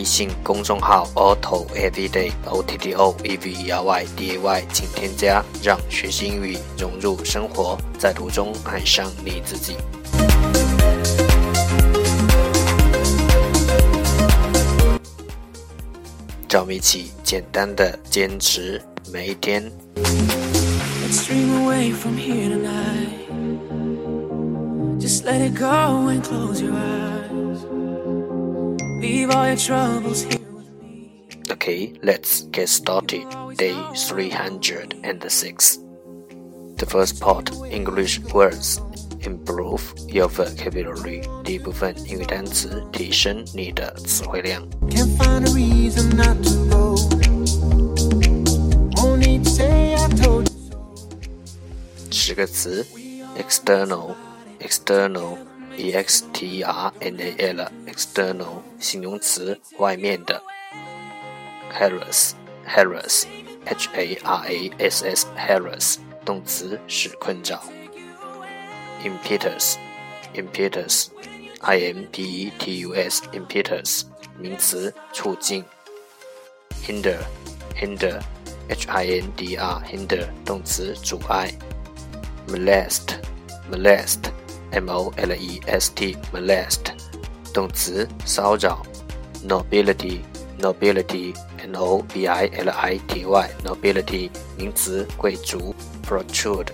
[0.00, 9.76] 微信公众号 Otto Everyday O T T O E V E R Y D A Y，请添加，让学习英语融入生活，在途中爱上你自己。
[16.48, 19.70] 让我们一起简单的坚持每一天。
[24.98, 27.29] Just let it go and close your eyes.
[28.99, 31.27] Leave all your troubles here with me.
[31.51, 33.25] Okay, let's get started.
[33.55, 35.79] Day 306.
[36.77, 38.81] The first part English words.
[39.21, 41.23] Improve your vocabulary.
[41.43, 44.67] 第一部分英语单词，提升你的词汇量。
[44.89, 46.95] Can't find a reason not to go.
[48.97, 50.55] Won't need to say I told you.
[52.11, 52.85] 十个词：
[53.37, 55.37] external、external、
[55.80, 60.42] E x t e r n a l、external 形容词，外面的。
[61.72, 62.32] harass、
[62.66, 63.24] harass、
[63.64, 67.62] h a r a s s、harass 动词，使困扰。
[69.02, 69.76] impetus、
[70.34, 71.06] impetus、
[71.60, 74.02] i m p e t u s、impetus
[74.38, 75.64] 名词，促进。
[76.84, 77.18] hinder、
[77.74, 78.20] hinder、
[78.68, 81.50] h i n d r、hinder 动词，阻碍。
[82.48, 83.14] molest,
[83.70, 84.30] molest,
[84.72, 87.00] molest molest.
[87.52, 88.82] 动词骚扰
[89.46, 90.20] ，nobility
[90.60, 95.74] nobility n o b i l i t y nobility 名词贵族
[96.06, 96.68] ，protrude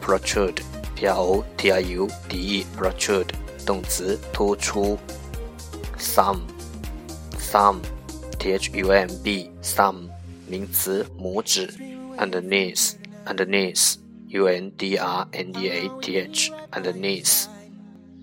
[0.00, 0.62] protrude
[0.94, 3.30] p r o t r u d e protrude
[3.66, 4.98] 动词突出
[5.98, 6.40] ，thumb
[7.38, 7.80] thumb
[8.38, 10.08] t h u m b thumb
[10.46, 11.68] 名词拇指
[12.18, 12.92] ，underneath
[13.26, 13.94] underneath
[14.29, 17.45] U N D R N E A T H underneath，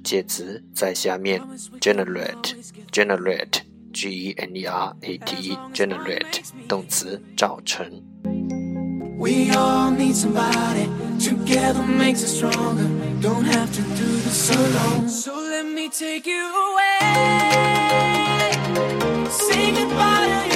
[0.03, 1.41] 介词在下面。
[1.81, 2.55] generate
[2.91, 3.63] generate
[3.93, 8.03] G E N E R A T E generate 动词造成。
[9.19, 10.89] We all need somebody.
[11.21, 12.89] Together makes us stronger.
[13.21, 15.09] Don't have to do this alone.
[15.09, 16.99] So let me take you away.
[19.31, 20.56] Say goodbye to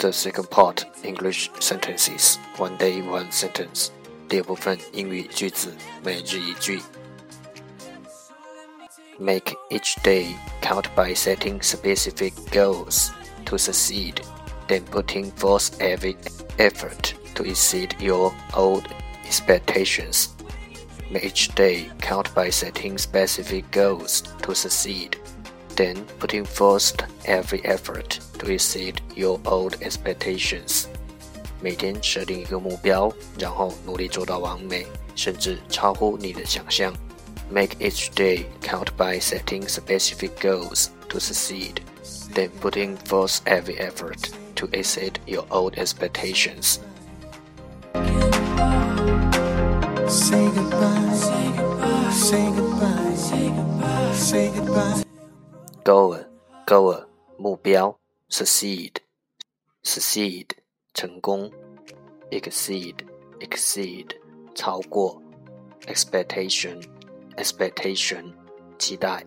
[0.00, 3.90] The second part English sentences one day one sentence
[4.28, 6.80] 第二部分英语句子每日一句。
[9.18, 13.10] Make each day count by setting specific goals
[13.46, 14.20] to succeed,
[14.68, 16.16] then putting forth every
[16.58, 18.84] effort to exceed your old
[19.24, 20.28] expectations.
[21.10, 25.16] Make each day count by setting specific goals to succeed,
[25.80, 30.86] then putting forth every effort to exceed your old expectations.
[31.60, 36.92] 每天设定一个目标，然后努力做到完美，甚至超乎你的想象。
[37.50, 41.76] Make each day count by setting specific goals to succeed,
[42.34, 46.80] then putting forth every effort to exceed your old expectations.
[50.08, 51.14] Say goodbye.
[52.10, 53.14] Say goodbye.
[53.14, 54.12] Say goodbye.
[54.14, 55.09] Say goodbye.
[55.83, 56.25] Goal,
[56.67, 57.07] goal,
[57.39, 57.97] 目标
[58.29, 58.97] ，succeed,
[59.83, 60.45] succeed,
[60.93, 61.51] 成功
[62.29, 62.97] ，exceed,
[63.39, 64.11] exceed,
[64.53, 65.19] 超过
[65.87, 66.83] ，expectation,
[67.35, 68.31] expectation,
[68.77, 69.25] 期待。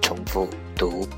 [0.00, 0.48] 重复
[0.84, 1.08] 读。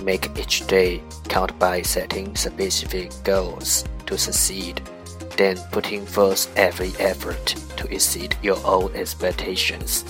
[0.00, 4.80] Make each day count by setting specific goals to succeed,
[5.36, 10.04] then putting forth every effort to exceed your own expectations.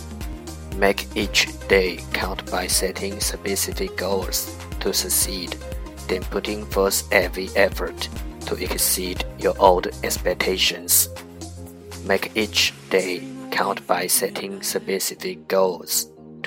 [0.77, 5.57] Make each day count by setting specific goals to succeed,
[6.09, 8.09] then putting forth every effort
[8.47, 11.09] to exceed your own expectations.
[12.05, 16.13] Make each day count by setting specific goals